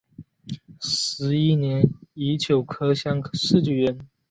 [0.79, 4.09] 十一年乙酉科乡试举人。